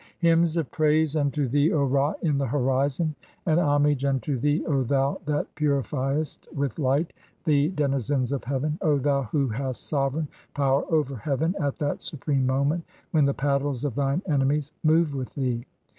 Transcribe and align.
"Hymns 0.17 0.57
of 0.57 0.71
praise 0.71 1.15
unto 1.15 1.47
thee, 1.47 1.71
O 1.71 1.83
Ra, 1.83 2.15
in 2.23 2.39
the 2.39 2.47
horizon, 2.47 3.13
and 3.45 3.59
ho 3.59 3.77
"mage 3.77 4.03
unto 4.03 4.39
thee, 4.39 4.65
O 4.65 4.81
thou 4.81 5.21
that 5.27 5.53
purifiest 5.53 6.47
with 6.51 6.79
light 6.79 7.13
(21) 7.43 7.43
the 7.43 7.75
de 7.75 7.87
"nizens 7.87 8.33
of 8.33 8.43
heaven, 8.43 8.79
O 8.81 8.97
thou 8.97 9.21
who 9.25 9.49
hast 9.49 9.87
sovereign 9.87 10.27
power 10.55 10.85
over 10.91 11.17
heaven 11.17 11.53
"at 11.59 11.77
that 11.77 12.01
supreme 12.01 12.47
moment 12.47 12.83
when 13.11 13.25
the 13.25 13.33
paddles 13.35 13.85
of 13.85 13.93
thine 13.93 14.23
enemies 14.25 14.71
"move 14.83 15.13
with 15.13 15.35
thee 15.35 15.67